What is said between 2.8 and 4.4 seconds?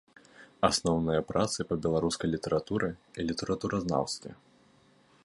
і літаратуразнаўстве.